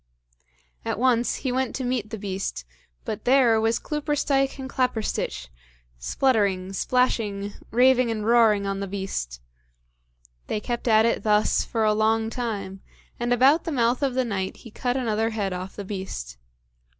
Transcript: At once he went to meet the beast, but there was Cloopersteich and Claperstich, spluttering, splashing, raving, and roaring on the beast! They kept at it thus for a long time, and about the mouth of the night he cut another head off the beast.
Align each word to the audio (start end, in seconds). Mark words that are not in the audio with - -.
At 0.83 0.97
once 0.97 1.35
he 1.35 1.51
went 1.51 1.75
to 1.75 1.83
meet 1.83 2.09
the 2.09 2.17
beast, 2.17 2.65
but 3.05 3.23
there 3.23 3.61
was 3.61 3.77
Cloopersteich 3.77 4.57
and 4.57 4.67
Claperstich, 4.67 5.49
spluttering, 5.99 6.73
splashing, 6.73 7.53
raving, 7.69 8.09
and 8.09 8.25
roaring 8.25 8.65
on 8.65 8.79
the 8.79 8.87
beast! 8.87 9.41
They 10.47 10.59
kept 10.59 10.87
at 10.87 11.05
it 11.05 11.21
thus 11.21 11.63
for 11.63 11.83
a 11.83 11.93
long 11.93 12.31
time, 12.31 12.81
and 13.19 13.31
about 13.31 13.63
the 13.63 13.71
mouth 13.71 14.01
of 14.01 14.15
the 14.15 14.25
night 14.25 14.57
he 14.65 14.71
cut 14.71 14.97
another 14.97 15.29
head 15.29 15.53
off 15.53 15.75
the 15.75 15.85
beast. 15.85 16.37